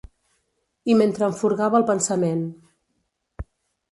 I 0.93 0.93
mentre 1.01 1.27
em 1.31 1.35
furgava 1.41 1.77
el 1.81 1.85
pensament 1.91 2.41